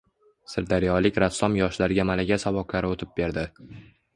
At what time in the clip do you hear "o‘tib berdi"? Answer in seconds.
2.97-3.45